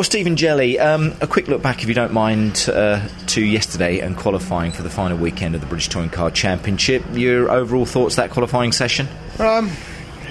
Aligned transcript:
Well, 0.00 0.06
Stephen 0.06 0.34
Jelley, 0.34 0.80
um, 0.80 1.14
a 1.20 1.26
quick 1.26 1.46
look 1.46 1.60
back, 1.60 1.82
if 1.82 1.88
you 1.90 1.92
don't 1.92 2.14
mind, 2.14 2.70
uh, 2.72 3.06
to 3.26 3.44
yesterday 3.44 3.98
and 3.98 4.16
qualifying 4.16 4.72
for 4.72 4.82
the 4.82 4.88
final 4.88 5.18
weekend 5.18 5.54
of 5.54 5.60
the 5.60 5.66
British 5.66 5.90
Touring 5.90 6.08
Car 6.08 6.30
Championship. 6.30 7.04
Your 7.12 7.50
overall 7.50 7.84
thoughts 7.84 8.16
that 8.16 8.30
qualifying 8.30 8.72
session? 8.72 9.08
Um, 9.38 9.70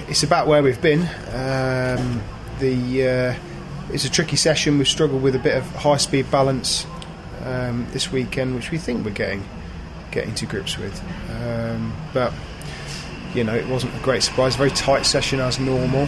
it's 0.08 0.24
about 0.24 0.48
where 0.48 0.64
we've 0.64 0.82
been. 0.82 1.02
Um, 1.02 2.20
the 2.58 3.08
uh, 3.08 3.36
it's 3.94 4.06
a 4.06 4.10
tricky 4.10 4.38
session. 4.38 4.80
We've 4.80 4.88
struggled 4.88 5.22
with 5.22 5.36
a 5.36 5.40
bit 5.40 5.56
of 5.56 5.64
high-speed 5.76 6.32
balance 6.32 6.88
um, 7.44 7.86
this 7.92 8.12
weekend, 8.12 8.56
which 8.56 8.72
we 8.72 8.80
think 8.80 9.06
we're 9.06 9.12
getting 9.12 9.48
getting 10.10 10.34
to 10.34 10.48
grips 10.48 10.80
with. 10.80 11.00
Um, 11.30 11.96
but 12.12 12.34
you 13.36 13.44
know, 13.44 13.54
it 13.54 13.68
wasn't 13.68 13.96
a 13.96 14.00
great 14.00 14.24
surprise. 14.24 14.56
Very 14.56 14.72
tight 14.72 15.06
session 15.06 15.40
as 15.40 15.60
normal. 15.60 16.08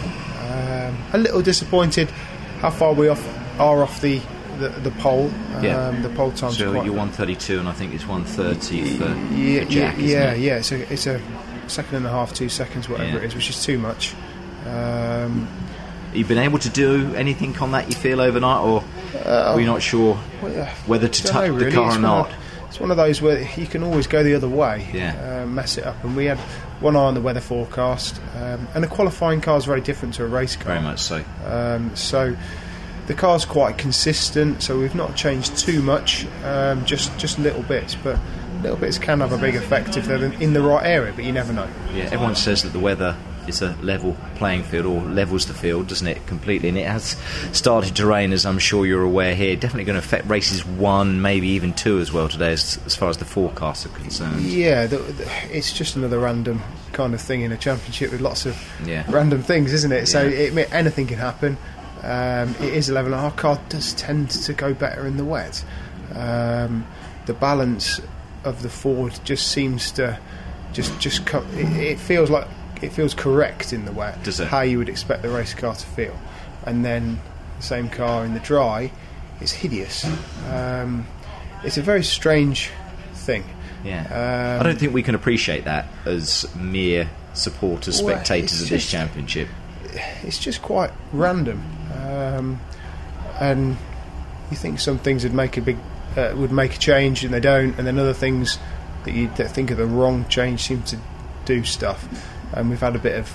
Um, 0.50 0.98
a 1.12 1.18
little 1.18 1.42
disappointed 1.42 2.10
how 2.58 2.70
far 2.70 2.92
we 2.92 3.06
off 3.06 3.41
are 3.62 3.82
off 3.82 4.00
the 4.00 4.20
the, 4.58 4.68
the 4.68 4.90
pole. 4.92 5.30
Yeah. 5.62 5.86
Um, 5.88 6.02
the 6.02 6.10
pole 6.10 6.30
time's 6.30 6.58
So 6.58 6.72
quite 6.72 6.84
you're 6.84 6.94
132, 6.94 7.58
and 7.58 7.68
I 7.68 7.72
think 7.72 7.94
it's 7.94 8.06
130 8.06 8.96
for, 8.98 9.04
yeah, 9.34 9.64
for 9.64 9.70
Jack. 9.70 9.96
yeah, 9.98 10.04
yeah, 10.04 10.34
yeah. 10.34 10.56
It's 10.56 10.70
a, 10.72 10.92
it's 10.92 11.06
a 11.06 11.20
second 11.68 11.96
and 11.96 12.06
a 12.06 12.10
half, 12.10 12.34
two 12.34 12.48
seconds, 12.50 12.88
whatever 12.88 13.10
Yeah. 13.18 13.24
it 13.24 13.24
is, 13.24 13.34
which 13.34 13.48
is 13.48 13.64
too 13.64 13.78
much. 13.78 14.14
Um, 14.66 15.46
have 16.08 16.16
You 16.16 16.24
been 16.26 16.38
able 16.38 16.58
to 16.58 16.68
do 16.68 17.14
anything 17.14 17.56
on 17.58 17.72
that? 17.72 17.88
You 17.88 17.94
feel 17.94 18.20
overnight, 18.20 18.60
or 18.62 18.84
were 19.24 19.58
you 19.60 19.66
not 19.66 19.80
sure 19.82 20.18
well, 20.42 20.52
yeah, 20.52 20.74
whether 20.86 21.08
to 21.08 21.22
touch 21.24 21.48
know, 21.48 21.58
the 21.58 21.70
car 21.72 21.86
It's 21.88 21.96
or 21.96 22.00
not? 22.00 22.28
Of, 22.28 22.34
it's 22.68 22.80
one 22.80 22.90
of 22.90 22.96
those 22.98 23.20
where 23.22 23.42
you 23.58 23.66
can 23.66 23.82
always 23.82 24.06
go 24.06 24.22
the 24.22 24.34
other 24.34 24.48
way, 24.48 24.86
Yeah. 24.92 25.42
uh, 25.42 25.46
mess 25.46 25.78
it 25.78 25.84
up. 25.84 26.02
And 26.04 26.14
we 26.14 26.26
had 26.26 26.38
one 26.80 26.94
eye 26.94 27.00
on 27.00 27.14
the 27.14 27.20
weather 27.22 27.40
forecast, 27.40 28.20
um, 28.36 28.68
and 28.74 28.84
a 28.84 28.88
qualifying 28.88 29.40
car 29.40 29.56
is 29.56 29.64
very 29.64 29.80
different 29.80 30.14
to 30.14 30.24
a 30.24 30.26
race 30.28 30.56
car. 30.56 30.74
Very 30.74 30.82
much 30.82 31.00
so. 31.00 31.24
Um, 31.46 31.94
so 31.96 32.36
the 33.12 33.20
car's 33.20 33.44
quite 33.44 33.76
consistent, 33.76 34.62
so 34.62 34.78
we've 34.78 34.94
not 34.94 35.14
changed 35.14 35.56
too 35.58 35.82
much, 35.82 36.26
um, 36.44 36.84
just 36.86 37.16
just 37.18 37.38
little 37.38 37.62
bits, 37.62 37.94
but 37.94 38.18
little 38.62 38.78
bits 38.78 38.96
can 38.96 39.20
have 39.20 39.32
a 39.32 39.38
big 39.38 39.54
effect 39.54 39.96
if 39.98 40.06
they're 40.06 40.24
in 40.24 40.54
the 40.54 40.62
right 40.62 40.84
area, 40.86 41.12
but 41.14 41.24
you 41.24 41.32
never 41.32 41.52
know. 41.52 41.68
Yeah, 41.92 42.04
everyone 42.04 42.34
says 42.36 42.62
that 42.62 42.70
the 42.72 42.78
weather 42.78 43.14
is 43.48 43.60
a 43.60 43.76
level 43.82 44.16
playing 44.36 44.62
field 44.62 44.86
or 44.86 45.00
levels 45.02 45.46
the 45.46 45.52
field, 45.52 45.88
doesn't 45.88 46.06
it, 46.06 46.24
completely? 46.28 46.68
And 46.68 46.78
it 46.78 46.86
has 46.86 47.16
started 47.52 47.96
to 47.96 48.06
rain, 48.06 48.32
as 48.32 48.46
I'm 48.46 48.60
sure 48.60 48.86
you're 48.86 49.02
aware 49.02 49.34
here. 49.34 49.56
Definitely 49.56 49.84
going 49.84 50.00
to 50.00 50.04
affect 50.06 50.28
races 50.28 50.64
one, 50.64 51.20
maybe 51.20 51.48
even 51.48 51.72
two 51.74 51.98
as 51.98 52.12
well 52.12 52.28
today, 52.28 52.52
as, 52.52 52.78
as 52.86 52.94
far 52.94 53.08
as 53.10 53.16
the 53.18 53.24
forecasts 53.24 53.84
are 53.84 53.88
concerned. 53.88 54.42
Yeah, 54.42 54.86
the, 54.86 54.98
the, 54.98 55.28
it's 55.50 55.72
just 55.72 55.96
another 55.96 56.20
random 56.20 56.62
kind 56.92 57.14
of 57.14 57.20
thing 57.20 57.40
in 57.42 57.50
a 57.50 57.56
championship 57.56 58.12
with 58.12 58.20
lots 58.20 58.46
of 58.46 58.56
Yeah. 58.86 59.04
random 59.08 59.42
things, 59.42 59.72
isn't 59.72 59.90
it? 59.92 60.06
So 60.06 60.22
Yeah. 60.22 60.50
it, 60.60 60.72
anything 60.72 61.08
can 61.08 61.18
happen. 61.18 61.58
Um, 62.02 62.50
it 62.60 62.74
is 62.74 62.88
a 62.88 62.92
level, 62.92 63.12
and 63.14 63.20
our 63.22 63.30
car 63.32 63.60
does 63.68 63.92
tend 63.94 64.30
to 64.30 64.52
go 64.52 64.74
better 64.74 65.06
in 65.06 65.16
the 65.16 65.24
wet. 65.24 65.64
Um, 66.14 66.86
the 67.26 67.34
balance 67.34 68.00
of 68.44 68.62
the 68.62 68.68
Ford 68.68 69.18
just 69.24 69.48
seems 69.48 69.92
to 69.92 70.18
just 70.72 70.98
just 71.00 71.24
co- 71.26 71.44
it, 71.54 71.68
it 71.76 71.98
feels 72.00 72.28
like 72.30 72.48
it 72.82 72.92
feels 72.92 73.14
correct 73.14 73.72
in 73.72 73.84
the 73.84 73.92
wet. 73.92 74.22
Does 74.24 74.40
it? 74.40 74.48
How 74.48 74.62
you 74.62 74.78
would 74.78 74.88
expect 74.88 75.22
the 75.22 75.28
race 75.28 75.54
car 75.54 75.74
to 75.74 75.86
feel, 75.86 76.18
and 76.66 76.84
then 76.84 77.20
the 77.58 77.62
same 77.62 77.88
car 77.88 78.24
in 78.24 78.34
the 78.34 78.40
dry 78.40 78.90
is 79.40 79.52
hideous. 79.52 80.04
Um, 80.50 81.06
it's 81.62 81.78
a 81.78 81.82
very 81.82 82.02
strange 82.02 82.70
thing. 83.14 83.44
Yeah. 83.84 84.02
Um, 84.56 84.60
I 84.60 84.62
don't 84.68 84.78
think 84.78 84.92
we 84.92 85.02
can 85.04 85.14
appreciate 85.14 85.64
that 85.64 85.86
as 86.04 86.52
mere 86.56 87.08
supporters, 87.34 88.02
Well, 88.02 88.14
spectators 88.16 88.52
it's 88.54 88.62
of 88.62 88.68
this 88.70 88.82
just- 88.82 88.90
championship. 88.90 89.48
It's 90.22 90.38
just 90.38 90.62
quite 90.62 90.90
random, 91.12 91.62
um, 91.94 92.60
and 93.40 93.76
you 94.50 94.56
think 94.56 94.80
some 94.80 94.98
things 94.98 95.24
would 95.24 95.34
make 95.34 95.56
a 95.56 95.60
big 95.60 95.78
uh, 96.16 96.34
would 96.36 96.52
make 96.52 96.74
a 96.74 96.78
change, 96.78 97.24
and 97.24 97.32
they 97.32 97.40
don't, 97.40 97.76
and 97.78 97.86
then 97.86 97.98
other 97.98 98.14
things 98.14 98.58
that 99.04 99.12
you 99.12 99.28
that 99.36 99.50
think 99.50 99.70
are 99.70 99.74
the 99.74 99.86
wrong 99.86 100.26
change 100.28 100.62
seem 100.62 100.82
to 100.84 100.98
do 101.44 101.64
stuff. 101.64 102.06
And 102.54 102.68
we've 102.68 102.80
had 102.80 102.94
a 102.94 102.98
bit 102.98 103.18
of 103.18 103.34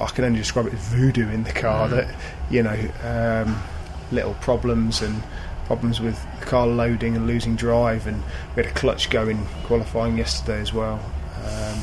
I 0.00 0.06
can 0.06 0.24
only 0.24 0.38
describe 0.38 0.66
it 0.66 0.74
as 0.74 0.80
voodoo 0.88 1.28
in 1.30 1.44
the 1.44 1.52
car 1.52 1.88
that 1.88 2.14
you 2.50 2.62
know 2.62 2.78
um, 3.02 3.62
little 4.10 4.34
problems 4.34 5.00
and 5.02 5.22
problems 5.66 6.00
with 6.00 6.20
the 6.40 6.46
car 6.46 6.66
loading 6.66 7.16
and 7.16 7.26
losing 7.26 7.56
drive, 7.56 8.06
and 8.06 8.22
we 8.54 8.62
had 8.62 8.72
a 8.72 8.74
clutch 8.74 9.10
go 9.10 9.28
in 9.28 9.44
qualifying 9.64 10.18
yesterday 10.18 10.60
as 10.60 10.72
well. 10.72 11.00
Um, 11.44 11.80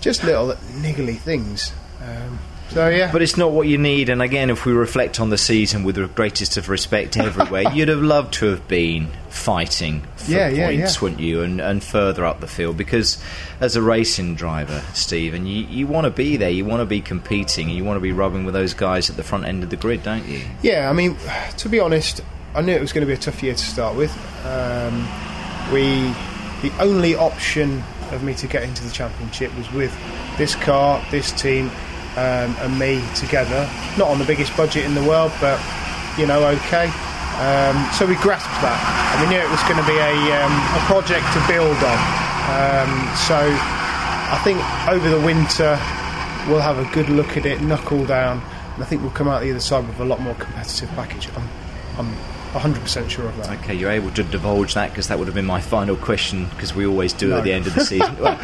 just 0.00 0.24
little 0.24 0.54
niggly 0.80 1.18
things. 1.18 1.72
Um, 2.02 2.38
so 2.70 2.88
yeah, 2.88 3.10
But 3.10 3.22
it's 3.22 3.36
not 3.36 3.52
what 3.52 3.66
you 3.66 3.78
need, 3.78 4.08
and 4.08 4.20
again, 4.20 4.50
if 4.50 4.64
we 4.66 4.72
reflect 4.72 5.20
on 5.20 5.30
the 5.30 5.38
season 5.38 5.84
with 5.84 5.96
the 5.96 6.06
greatest 6.06 6.56
of 6.56 6.68
respect 6.68 7.16
everywhere, 7.16 7.64
you'd 7.74 7.88
have 7.88 8.02
loved 8.02 8.34
to 8.34 8.46
have 8.46 8.66
been 8.68 9.08
fighting 9.30 10.02
for 10.16 10.30
Yeah, 10.32 10.48
yeah, 10.48 10.66
points, 10.66 10.94
yeah. 10.96 11.00
wouldn't 11.02 11.20
you? 11.20 11.42
And, 11.42 11.60
and 11.60 11.82
further 11.82 12.24
up 12.24 12.40
the 12.40 12.46
field, 12.46 12.76
because 12.76 13.22
as 13.60 13.76
a 13.76 13.82
racing 13.82 14.34
driver, 14.34 14.82
Stephen, 14.94 15.46
you, 15.46 15.64
you 15.64 15.86
want 15.86 16.04
to 16.04 16.10
be 16.10 16.36
there, 16.36 16.50
you 16.50 16.64
want 16.64 16.80
to 16.80 16.86
be 16.86 17.00
competing, 17.00 17.68
and 17.68 17.76
you 17.76 17.84
want 17.84 17.96
to 17.96 18.02
be 18.02 18.12
rubbing 18.12 18.44
with 18.44 18.54
those 18.54 18.74
guys 18.74 19.08
at 19.08 19.16
the 19.16 19.22
front 19.24 19.44
end 19.44 19.62
of 19.62 19.70
the 19.70 19.76
grid, 19.76 20.02
don't 20.02 20.26
you? 20.26 20.42
Yeah, 20.62 20.90
I 20.90 20.92
mean, 20.92 21.16
to 21.58 21.68
be 21.68 21.80
honest, 21.80 22.20
I 22.54 22.62
knew 22.62 22.72
it 22.72 22.80
was 22.80 22.92
going 22.92 23.02
to 23.02 23.06
be 23.06 23.14
a 23.14 23.18
tough 23.18 23.42
year 23.42 23.54
to 23.54 23.64
start 23.64 23.96
with. 23.96 24.12
Um, 24.44 25.06
we, 25.72 26.12
the 26.62 26.72
only 26.80 27.14
option 27.14 27.82
of 28.10 28.22
me 28.22 28.34
to 28.34 28.46
get 28.46 28.62
into 28.62 28.82
the 28.84 28.90
championship 28.90 29.54
was 29.56 29.70
with 29.72 29.94
this 30.38 30.54
car, 30.54 31.04
this 31.10 31.30
team, 31.32 31.70
um, 32.18 32.50
and 32.58 32.78
me 32.78 32.98
together. 33.14 33.70
Not 33.96 34.08
on 34.10 34.18
the 34.18 34.24
biggest 34.24 34.56
budget 34.56 34.84
in 34.84 34.94
the 34.94 35.04
world, 35.04 35.30
but 35.40 35.62
you 36.18 36.26
know, 36.26 36.42
okay. 36.58 36.90
Um, 37.38 37.78
so 37.94 38.02
we 38.02 38.18
grasped 38.18 38.58
that, 38.66 38.74
and 39.14 39.22
we 39.22 39.30
knew 39.30 39.38
it 39.38 39.46
was 39.46 39.62
going 39.70 39.78
to 39.78 39.86
be 39.86 39.94
a, 39.94 40.14
um, 40.42 40.50
a 40.74 40.82
project 40.90 41.22
to 41.38 41.40
build 41.46 41.78
on. 41.78 41.98
Um, 42.50 42.90
so 43.14 43.38
I 43.38 44.40
think 44.42 44.58
over 44.90 45.08
the 45.08 45.20
winter 45.20 45.78
we'll 46.50 46.64
have 46.64 46.78
a 46.82 46.88
good 46.92 47.08
look 47.08 47.36
at 47.36 47.46
it, 47.46 47.62
knuckle 47.62 48.04
down, 48.04 48.42
and 48.74 48.82
I 48.82 48.86
think 48.86 49.02
we'll 49.02 49.12
come 49.12 49.28
out 49.28 49.42
the 49.42 49.50
other 49.50 49.60
side 49.60 49.86
with 49.86 50.00
a 50.00 50.04
lot 50.04 50.20
more 50.20 50.34
competitive 50.34 50.90
package. 50.90 51.28
I'm, 51.36 51.48
I'm 51.98 52.14
100% 52.54 53.10
sure 53.10 53.26
of 53.28 53.36
that. 53.38 53.58
Okay, 53.60 53.74
you're 53.74 53.90
able 53.90 54.10
to 54.12 54.22
divulge 54.22 54.72
that 54.74 54.90
because 54.90 55.08
that 55.08 55.18
would 55.18 55.26
have 55.28 55.34
been 55.34 55.44
my 55.44 55.60
final 55.60 55.96
question 55.96 56.46
because 56.50 56.74
we 56.74 56.86
always 56.86 57.12
do 57.12 57.28
No. 57.28 57.38
at 57.38 57.44
the 57.44 57.52
end 57.52 57.66
of 57.66 57.74
the 57.74 57.84
season. 57.84 58.16
Well, 58.18 58.38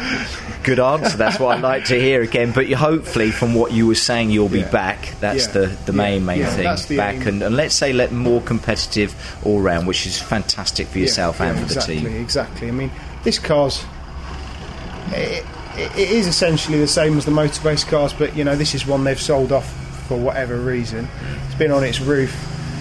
good 0.63 0.79
answer. 0.79 1.17
That's 1.17 1.39
what 1.39 1.57
I'd 1.57 1.63
like 1.63 1.85
to 1.85 1.99
hear 1.99 2.21
again. 2.21 2.51
But 2.51 2.67
you, 2.67 2.75
hopefully, 2.75 3.31
from 3.31 3.55
what 3.55 3.71
you 3.71 3.87
were 3.87 3.95
saying, 3.95 4.29
you'll 4.29 4.49
be 4.49 4.59
Yeah. 4.59 4.69
back. 4.71 5.13
That's 5.21 5.47
Yeah. 5.47 5.53
the, 5.53 5.65
the 5.85 5.91
Yeah. 5.93 5.97
main 5.97 6.25
main 6.25 6.45
thing. 6.45 6.97
back 6.97 7.25
and, 7.25 7.41
and 7.41 7.55
let's 7.55 7.73
say 7.73 7.93
let 7.93 8.11
more 8.11 8.41
competitive 8.41 9.15
all 9.43 9.59
round, 9.61 9.87
which 9.87 10.05
is 10.05 10.19
fantastic 10.19 10.87
for 10.87 10.99
yourself 10.99 11.41
and 11.41 11.57
for 11.67 11.73
the 11.73 11.81
team. 11.81 12.05
Exactly. 12.05 12.67
I 12.67 12.71
mean, 12.71 12.91
this 13.23 13.39
car's 13.39 13.83
it, 15.11 15.45
it 15.77 15.97
is 15.97 16.27
essentially 16.27 16.79
the 16.79 16.87
same 16.87 17.17
as 17.17 17.25
the 17.25 17.31
Motorbase 17.31 17.87
cars, 17.87 18.13
but 18.13 18.35
you 18.35 18.43
know 18.43 18.55
this 18.55 18.73
is 18.75 18.85
one 18.85 19.03
they've 19.03 19.19
sold 19.21 19.51
off 19.51 19.67
for 20.07 20.17
whatever 20.17 20.57
reason. 20.57 21.07
It's 21.47 21.55
been 21.55 21.71
on 21.71 21.83
its 21.83 21.99
roof 22.01 22.33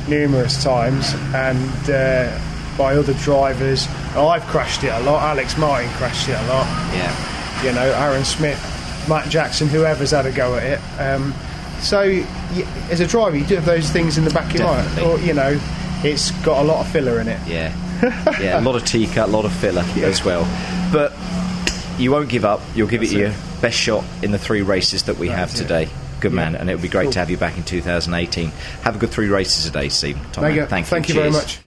numerous 0.08 0.62
times 0.62 1.14
and 1.34 1.90
uh, 1.90 2.38
by 2.76 2.94
other 2.96 3.14
drivers. 3.14 3.86
I've 4.16 4.42
crashed 4.44 4.84
it 4.84 4.88
a 4.92 5.00
lot. 5.00 5.22
Alex 5.22 5.56
Martin 5.56 5.90
crashed 5.92 6.28
it 6.28 6.32
a 6.38 6.46
lot. 6.48 6.66
Yeah. 6.94 7.62
You 7.64 7.72
know, 7.72 7.92
Aron 7.92 8.24
Smith, 8.24 8.58
Mat 9.08 9.28
Jackson, 9.30 9.68
whoever's 9.68 10.10
had 10.10 10.26
a 10.26 10.32
go 10.32 10.56
at 10.56 10.64
it. 10.64 11.00
Um, 11.00 11.32
so, 11.80 12.00
as 12.90 13.00
a 13.00 13.06
driver, 13.06 13.36
you 13.36 13.44
do 13.44 13.56
have 13.56 13.64
those 13.64 13.90
things 13.90 14.16
in 14.18 14.24
the 14.24 14.30
back 14.30 14.46
of 14.52 14.60
your 14.60 14.66
mind, 14.66 14.98
or 15.00 15.18
you 15.20 15.34
know, 15.34 15.58
it's 16.02 16.30
got 16.42 16.62
a 16.62 16.64
lot 16.66 16.84
of 16.84 16.90
filler 16.92 17.20
in 17.20 17.28
it. 17.28 17.38
Yeah, 17.46 17.74
yeah, 18.40 18.58
a 18.58 18.62
lot 18.62 18.76
of 18.76 18.84
T-Cut, 18.84 19.28
a 19.28 19.32
lot 19.32 19.44
of 19.44 19.52
filler 19.52 19.84
as 19.96 20.24
well. 20.24 20.44
But 20.92 21.12
you 21.98 22.10
won't 22.10 22.28
give 22.28 22.44
up. 22.44 22.60
You'll 22.74 22.88
give 22.88 23.00
That's 23.00 23.12
it 23.12 23.18
your 23.18 23.28
it. 23.28 23.36
best 23.60 23.76
shot 23.78 24.04
in 24.22 24.30
the 24.30 24.38
three 24.38 24.62
races 24.62 25.04
that 25.04 25.16
we 25.18 25.28
have 25.28 25.52
today. 25.54 25.84
it. 25.84 25.90
Good 26.24 26.32
Yeah. 26.32 26.36
man, 26.36 26.54
and 26.56 26.70
it 26.70 26.72
would 26.72 26.80
be 26.80 26.88
great 26.88 27.02
Cool. 27.04 27.12
to 27.12 27.18
have 27.18 27.28
you 27.28 27.36
back 27.36 27.58
in 27.58 27.64
2018. 27.64 28.50
Have 28.80 28.96
a 28.96 28.98
good 28.98 29.10
three 29.10 29.28
races 29.28 29.66
today, 29.66 29.82
day, 29.82 29.88
Steve. 29.90 30.16
Top 30.32 30.40
man. 30.42 30.66
Thank 30.66 30.86
you. 30.86 30.90
thank 30.90 31.08
you 31.10 31.14
very 31.14 31.30
much. 31.30 31.58